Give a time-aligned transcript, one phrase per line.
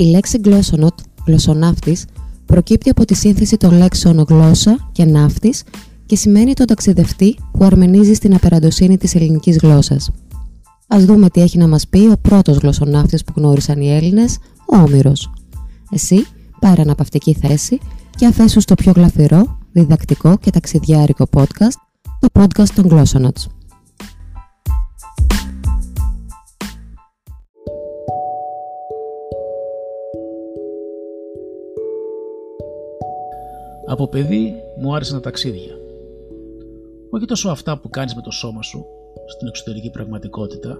[0.00, 2.04] Η λέξη γλώσσονοτ, γλωσσοναύτης,
[2.46, 5.62] προκύπτει από τη σύνθεση των λέξεων γλώσσα και ναύτης
[6.06, 10.10] και σημαίνει τον ταξιδευτή που αρμενίζει στην απεραντοσύνη της ελληνικής γλώσσας.
[10.88, 14.76] Ας δούμε τι έχει να μας πει ο πρώτος γλωσσοναύτης που γνώρισαν οι Έλληνες, ο
[14.76, 15.32] Όμηρος.
[15.90, 16.26] Εσύ,
[16.60, 17.78] πάρε αναπαυτική θέση
[18.16, 21.76] και αφέσου στο πιο γλαφυρό, διδακτικό και ταξιδιάρικο podcast,
[22.20, 23.59] το podcast των Glossonauts.
[33.90, 35.78] Από παιδί μου άρεσαν τα ταξίδια.
[37.10, 38.86] Όχι τόσο αυτά που κάνεις με το σώμα σου,
[39.26, 40.78] στην εξωτερική πραγματικότητα.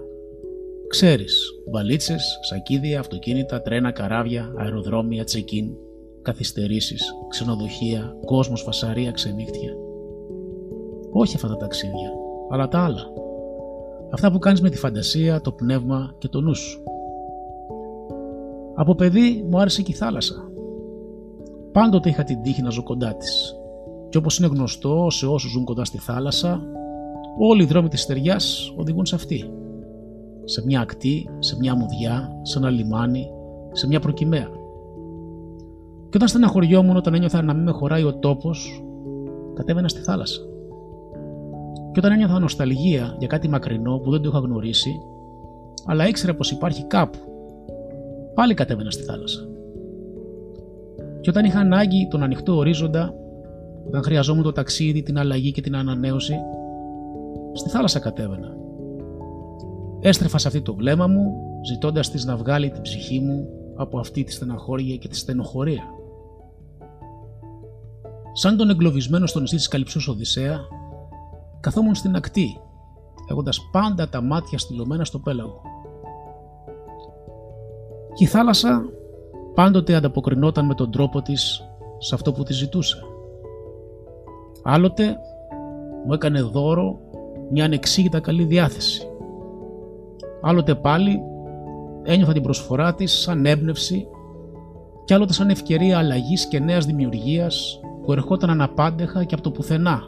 [0.87, 5.75] Ξέρεις, βαλίτσες, σακίδια, αυτοκίνητα, τρένα, καράβια, αεροδρόμια, τσεκίν,
[6.21, 9.73] καθυστερήσεις, ξενοδοχεία, κόσμος, φασαρία, ξενύχτια.
[11.11, 12.11] Όχι αυτά τα ταξίδια,
[12.51, 13.13] αλλά τα άλλα.
[14.11, 16.83] Αυτά που κάνεις με τη φαντασία, το πνεύμα και το νου σου.
[18.75, 20.50] Από παιδί μου άρεσε και η θάλασσα.
[21.71, 23.55] Πάντοτε είχα την τύχη να ζω κοντά της.
[24.09, 26.61] Και όπως είναι γνωστό σε όσους ζουν κοντά στη θάλασσα,
[27.39, 29.51] όλοι οι δρόμοι της στεριάς οδηγούν σε αυτή.
[30.43, 33.27] Σε μια ακτή, σε μια μουδιά, σε ένα λιμάνι,
[33.71, 34.47] σε μια προκυμαία.
[36.09, 38.83] Και όταν στεναχωριόμουν όταν ένιωθα να μην με χωράει ο τόπος,
[39.53, 40.41] κατέβαινα στη θάλασσα.
[41.91, 44.91] Και όταν ένιωθα νοσταλγία για κάτι μακρινό που δεν το είχα γνωρίσει,
[45.85, 47.17] αλλά ήξερα πως υπάρχει κάπου,
[48.33, 49.39] πάλι κατέβαινα στη θάλασσα.
[51.21, 53.13] Και όταν είχα ανάγκη τον ανοιχτό ορίζοντα,
[53.87, 56.35] όταν χρειαζόμουν το ταξίδι, την αλλαγή και την ανανέωση,
[57.53, 58.55] στη θάλασσα κατέβαινα.
[59.99, 61.33] Έστρεφα σε αυτή το βλέμμα μου,
[61.65, 65.83] ζητώντας της να βγάλει την ψυχή μου από αυτή τη στεναχώρια και τη στενοχωρία.
[68.33, 70.59] Σαν τον εγκλωβισμένο στο νησί της Καλυψούς Οδυσσέα,
[71.59, 72.59] καθόμουν στην ακτή,
[73.29, 75.61] έχοντας πάντα τα μάτια στυλωμένα στο πέλαγο.
[78.13, 78.83] Και η θάλασσα
[79.53, 82.97] πάντοτε ανταποκρινόταν με τον τρόπο της σε αυτό που τη ζητούσε.
[84.63, 85.17] Άλλοτε
[86.05, 86.99] μου έκανε δώρο
[87.51, 89.07] μια ανεξήγητα καλή διάθεση.
[90.41, 91.21] Άλλοτε πάλι
[92.03, 94.07] ένιωθα την προσφορά της σαν έμπνευση
[95.05, 100.01] και άλλοτε σαν ευκαιρία αλλαγής και νέας δημιουργίας που ερχόταν αναπάντεχα και από το πουθενά,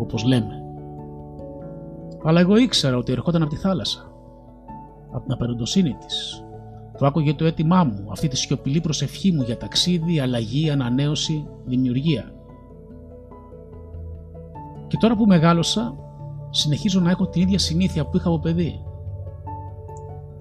[0.00, 0.62] όπως λέμε.
[2.24, 4.12] Αλλά εγώ ήξερα ότι ερχόταν από τη θάλασσα,
[5.10, 6.45] από την απεροντοσύνη της,
[6.98, 12.34] το άκουγε το αίτημά μου, αυτή τη σιωπηλή προσευχή μου για ταξίδι, αλλαγή, ανανέωση, δημιουργία.
[14.86, 15.96] Και τώρα που μεγάλωσα,
[16.50, 18.84] συνεχίζω να έχω την ίδια συνήθεια που είχα από παιδί.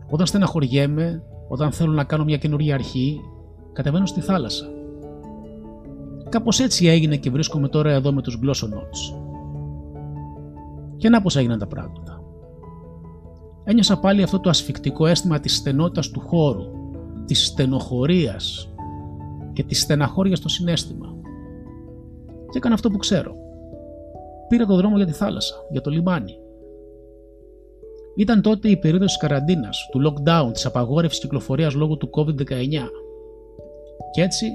[0.09, 3.19] Όταν στεναχωριέμαι, όταν θέλω να κάνω μια καινούργια αρχή,
[3.73, 4.65] κατεβαίνω στη θάλασσα.
[6.29, 9.17] Κάπως έτσι έγινε και βρίσκομαι τώρα εδώ με τους Glossonauts.
[10.97, 12.14] Και να πώς έγιναν τα πράγματα
[13.65, 16.63] ένιωσα πάλι αυτό το ασφικτικό αίσθημα της στενότητας του χώρου,
[17.25, 18.69] της στενοχωρίας
[19.53, 21.15] και της στεναχώριας στο συνέστημα.
[22.51, 23.35] Και έκανα αυτό που ξέρω.
[24.47, 26.39] Πήρα το δρόμο για τη θάλασσα, για το λιμάνι.
[28.15, 32.89] Ήταν τότε η περίοδος της καραντίνας, του lockdown, της απαγόρευσης κυκλοφορίας λόγω του COVID-19.
[34.11, 34.45] Και έτσι,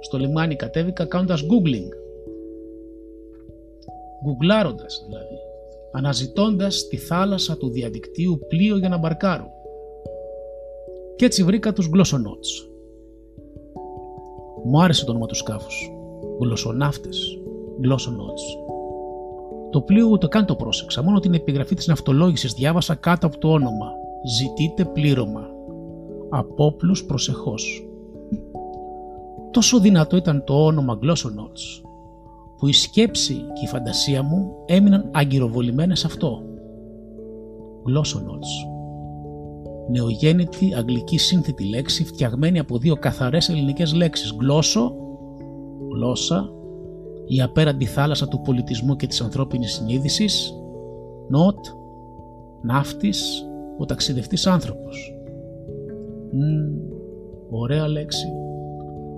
[0.00, 1.88] στο λιμάνι κατέβηκα κάνοντας googling.
[4.24, 5.51] Γκουγκλάροντας δηλαδή
[5.92, 9.50] αναζητώντας τη θάλασσα του διαδικτύου πλοίο για να μπαρκάρω.
[11.16, 12.68] Κι έτσι βρήκα τους γλωσσονότς.
[14.64, 15.90] Μου άρεσε το όνομα του σκάφους.
[16.40, 17.38] Γλωσσοναύτες.
[17.82, 18.42] Γλωσσονότς.
[19.70, 23.48] Το πλοίο ούτε καν το πρόσεξα, μόνο την επιγραφή της ναυτολόγησης διάβασα κάτω από το
[23.48, 23.92] όνομα.
[24.36, 25.50] Ζητείτε πλήρωμα.
[26.30, 27.86] Απόπλους προσεχώς.
[29.50, 31.82] Τόσο δυνατό ήταν το όνομα Γλωσσονότς
[32.62, 36.42] που η σκέψη και η φαντασία μου έμειναν αγκυροβολημένες σε αυτό.
[37.88, 38.68] Glossonauts.
[39.90, 44.36] Νεογέννητη αγγλική σύνθετη λέξη φτιαγμένη από δύο καθαρές ελληνικές λέξεις.
[44.40, 44.94] Γλώσσο,
[45.94, 46.50] γλώσσα,
[47.26, 50.52] η απέραντη θάλασσα του πολιτισμού και της ανθρώπινης συνείδησης.
[51.28, 51.66] Νότ,
[52.62, 53.46] ναύτης,
[53.78, 55.14] ο ταξιδευτής άνθρωπος.
[56.32, 56.40] Μ,
[57.50, 58.26] ωραία λέξη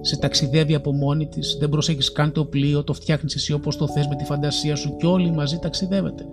[0.06, 3.88] σε ταξιδεύει από μόνη της, δεν προσέχεις καν το πλοίο, το φτιάχνεις εσύ όπως το
[3.88, 6.26] θες με τη φαντασία σου και όλοι μαζί ταξιδεύετε.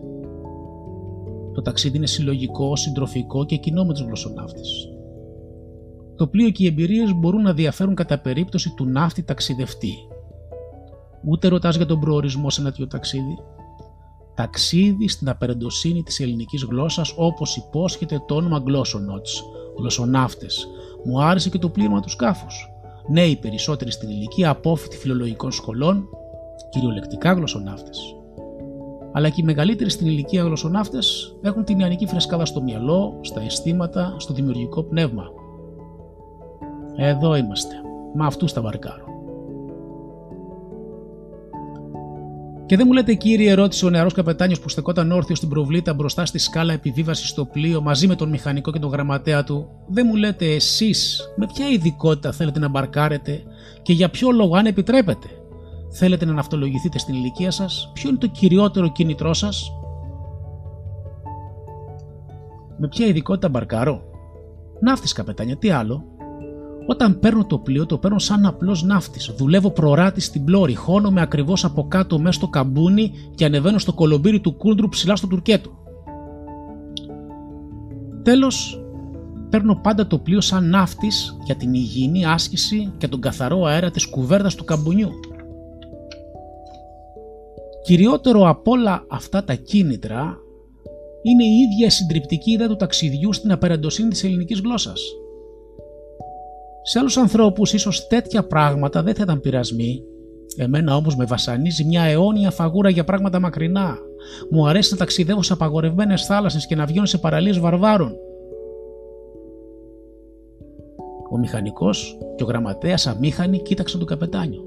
[1.54, 4.90] Το ταξίδι είναι συλλογικό, συντροφικό και κοινό με τους γλωσσοναύτες.
[6.16, 9.94] Το πλοίο και οι εμπειρίες μπορούν να διαφέρουν κατά περίπτωση του ναύτη ταξιδευτή.
[11.24, 13.38] Ούτε ρωτάς για τον προορισμό σε ένα τέτοιο ταξίδι.
[14.36, 19.44] Ταξίδι στην απερεντοσύνη της ελληνικής γλώσσας όπως υπόσχεται το όνομα Glossonauts,
[19.78, 20.68] γλωσσοναύτες.
[21.06, 22.71] Μου άρεσε και το πλήρωμα του σκάφους
[23.08, 26.08] νέοι περισσότεροι στην ηλικία, απόφοιτοι φιλολογικών σχολών,
[26.70, 28.16] κυριολεκτικά γλωσσοναύτες.
[29.12, 34.16] Αλλά και οι μεγαλύτεροι στην ηλικία γλωσσοναύτες έχουν την ιανική φρεσκάδα στο μυαλό, στα αισθήματα,
[34.18, 35.24] στο δημιουργικό πνεύμα.
[36.96, 37.76] Εδώ είμαστε.
[38.16, 39.11] Μα αυτούς τα βαρκάρω.
[42.72, 46.26] Και δεν μου λέτε, κύριε, ρώτησε ο νεαρός καπετάνιος που στεκόταν όρθιο στην προβλήτα μπροστά
[46.26, 50.16] στη σκάλα επιβίβασης στο πλοίο μαζί με τον μηχανικό και τον γραμματέα του, δεν μου
[50.16, 53.44] λέτε εσείς με ποια ειδικότητα θέλετε να μπαρκάρετε
[53.82, 55.28] και για ποιο λόγο, αν επιτρέπετε,
[55.90, 59.72] θέλετε να ναυτολογηθείτε στην ηλικία σας, ποιο είναι το κυριότερο κίνητρό σας;
[62.78, 64.04] Με ποια ειδικότητα μπαρκάρω;
[64.80, 66.04] Ναύτης καπετάνια, τι άλλο;
[66.86, 69.34] Όταν παίρνω το πλοίο, το παίρνω σαν απλός ναύτης.
[69.38, 74.40] Δουλεύω προράτη στην πλώρη, χώνομαι ακριβώς από κάτω μέσα στο καμπούνι και ανεβαίνω στο κολομπύρι
[74.40, 75.70] του κούντρου ψηλά στο τουρκέτο.
[78.24, 78.84] Τέλος,
[79.50, 84.06] παίρνω πάντα το πλοίο σαν ναύτης για την υγιεινή άσκηση και τον καθαρό αέρα της
[84.06, 85.10] κουβέρτας του καμπουνιού.
[87.84, 90.38] Κυριότερο από όλα αυτά τα κίνητρα
[91.22, 95.02] είναι η ίδια συντριπτική ιδέα του ταξιδιού στην απεραντοσύνη της ελληνικής γλώσσας.
[96.84, 100.04] Σε άλλους ανθρώπους ίσως τέτοια πράγματα δεν θα ήταν πειρασμοί.
[100.58, 103.98] Εμένα όμως με βασανίζει μια αιώνια φαγούρα για πράγματα μακρινά.
[104.50, 108.16] Μου αρέσει να ταξιδεύω σε απαγορευμένες θάλασσες και να βγαίνω σε παραλίες βαρβάρων.
[111.32, 114.62] Ο μηχανικός και ο γραμματέας αμήχανοι κοίταξαν τον καπετάνιο.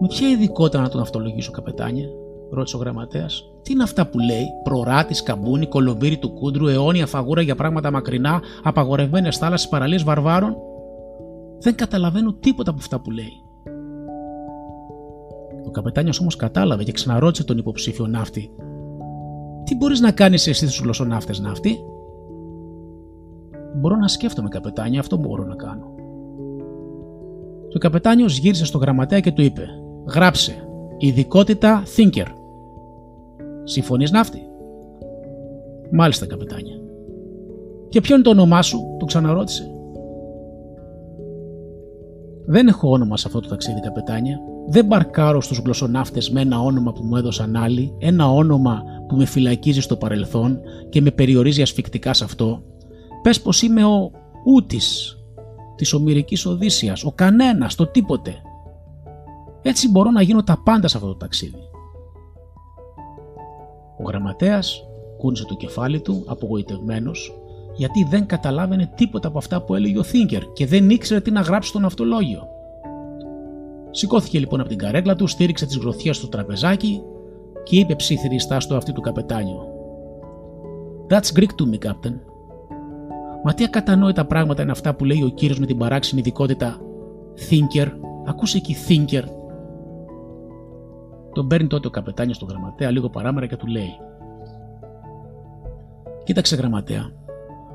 [0.00, 2.08] Με ποια ειδικότητα να τον αυτολογήσω, καπετάνια,
[2.50, 3.55] ρώτησε ο γραμματέας.
[3.66, 8.40] Τι είναι αυτά που λέει, προράτη, καμπούνι, κολομπύρι του κούντρου, αιώνια φαγούρα για πράγματα μακρινά,
[8.62, 10.56] απαγορευμένες θάλασσες, παραλίες βαρβάρων.
[11.58, 13.32] Δεν καταλαβαίνω τίποτα από αυτά που λέει.
[15.66, 18.50] Ο καπετάνιος όμως κατάλαβε και ξαναρώτησε τον υποψήφιο ναύτη.
[19.64, 21.78] Τι μπορείς να κάνεις εσύ στους γλωσσοναύτες, ναύτη;
[23.76, 25.94] Μπορώ να σκέφτομαι, καπετάνιο, αυτό μπορώ να κάνω.
[27.68, 29.66] Και ο καπετάνιος γύρισε στο γραμματέα και του είπε:
[30.06, 30.68] Γράψε.
[30.98, 32.26] Ειδικότητα Thinker.
[33.68, 34.40] Συμφωνείς ναύτη;
[35.90, 36.80] Μάλιστα καπετάνια.
[37.88, 39.70] Και ποιο είναι το όνομά σου, του ξαναρώτησε.
[42.46, 44.38] Δεν έχω όνομα σε αυτό το ταξίδι, καπετάνια.
[44.68, 49.24] Δεν μπαρκάρω στους γλωσσοναύτες με ένα όνομα που μου έδωσαν άλλοι, ένα όνομα που με
[49.24, 52.62] φυλακίζει στο παρελθόν και με περιορίζει ασφικτικά σε αυτό.
[53.22, 54.10] Πες πως είμαι ο
[54.44, 55.18] ούτης
[55.76, 58.34] της ομυρικής Οδύσσιας, ο κανένας, το τίποτε.
[59.62, 61.58] Έτσι μπορώ να γίνω τα πάντα σε αυτό το ταξίδι.
[63.98, 64.88] Ο γραμματέας
[65.18, 67.40] κούνησε το κεφάλι του απογοητευμένος
[67.76, 71.40] γιατί δεν καταλάβαινε τίποτα από αυτά που έλεγε ο Θίνκερ και δεν ήξερε τι να
[71.40, 72.48] γράψει στο ναυτολόγιο.
[73.90, 77.02] Σηκώθηκε λοιπόν από την καρέκλα του, στήριξε τις γροθιές στο τραπεζάκι
[77.62, 79.68] και είπε ψιθυριστά στο αυτή του καπετάνιο.
[81.08, 82.14] That's Greek to me, Captain.
[83.44, 86.80] Μα τι ακατανόητα πράγματα είναι αυτά που λέει ο κύριος με την παράξενη ειδικότητα
[87.50, 87.86] Thinker.
[88.26, 89.22] Ακούσε εκεί Thinker
[91.36, 93.90] τον παίρνει τότε ο καπετάνιος στον γραμματέα λίγο παράμερα και του λέει:
[96.24, 97.10] Κοίταξε, γραμματέα,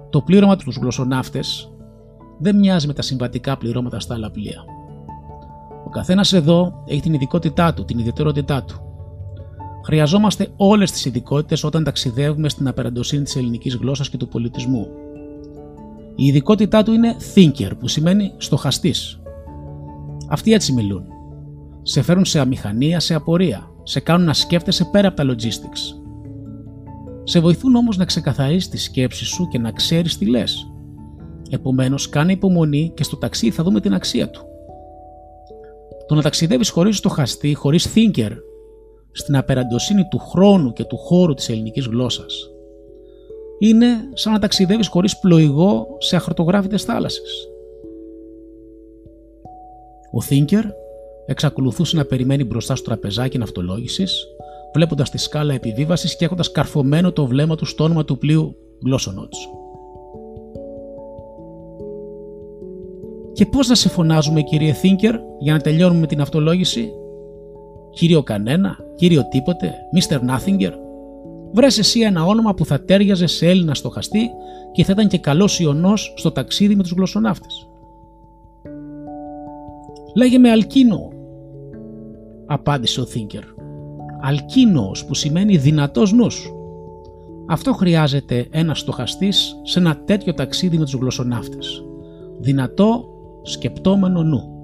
[0.10, 1.72] το πλήρωμα τους γλωσσοναύτες
[2.38, 4.64] δεν μοιάζει με τα συμβατικά πληρώματα στα άλλα πλοία.
[5.86, 8.82] Ο καθένας εδώ έχει την ειδικότητά του, την ιδιαιτερότητά του.
[9.86, 14.88] Χρειαζόμαστε όλες τις ειδικότητες όταν ταξιδεύουμε στην απεραντοσύνη της ελληνικής γλώσσας και του πολιτισμού.
[16.16, 19.20] Η ειδικότητά του είναι thinker, που σημαίνει στοχαστής.
[20.28, 21.11] Αυτοί έτσι μιλούν
[21.82, 26.00] σε φέρουν σε αμηχανία, σε απορία, σε κάνουν να σκέφτεσαι πέρα από τα logistics.
[27.24, 30.72] Σε βοηθούν όμως να ξεκαθαρίσεις τη σκέψη σου και να ξέρεις τι λες.
[31.50, 34.42] Επομένως, κάνε υπομονή και στο ταξίδι θα δούμε την αξία του.
[36.08, 38.32] Το να ταξιδεύεις χωρίς στοχαστή, χωρίς thinker,
[39.12, 42.50] στην απεραντοσύνη του χρόνου και του χώρου της ελληνικής γλώσσας,
[43.60, 47.48] είναι σαν να ταξιδεύεις χωρίς πλοηγό σε αχρωτογράφητες θάλασσες.
[50.14, 50.64] Ο thinker
[51.32, 54.26] εξακολουθούσε να περιμένει μπροστά στο τραπεζάκι ναυτολόγησης,
[54.74, 59.34] βλέποντας τη σκάλα επιβίβαση και έχοντας καρφωμένο το βλέμμα του στο όνομα του πλοίου Γλώσσονότ.
[63.34, 66.92] Και πώς να σε φωνάζουμε κύριε Θίνκερ για να τελειώνουμε την αυτολόγηση.
[67.94, 70.16] Κύριο κανένα, κύριο τίποτε, Mr.
[70.16, 70.72] Nothinger.
[71.54, 74.30] Βρες εσύ ένα όνομα που θα τέριαζε σε Έλληνα στοχαστή
[74.72, 77.68] και θα ήταν και καλός ιονός στο ταξίδι με τους γλωσσοναύτες.
[80.16, 81.11] Λέγε με Αλκίνο,
[82.54, 83.44] απάντησε ο Thinker.
[84.22, 86.52] Αλκίνος που σημαίνει δυνατός νους.
[87.48, 91.86] Αυτό χρειάζεται ένας στοχαστής σε ένα τέτοιο ταξίδι με τους γλωσσοναύτες.
[92.40, 93.06] Δυνατό,
[93.42, 94.56] σκεπτόμενο νου.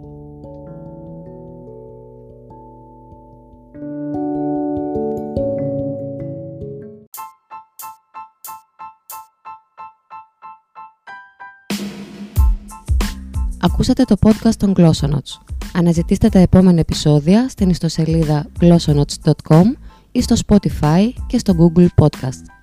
[13.62, 15.57] Ακούσατε το podcast των Glossonots.
[15.78, 19.64] Αναζητήστε τα επόμενα επεισόδια στην ιστοσελίδα glossonotes.com
[20.12, 22.57] ή στο Spotify και στο Google Podcast.